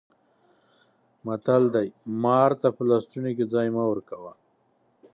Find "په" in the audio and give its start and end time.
2.75-2.81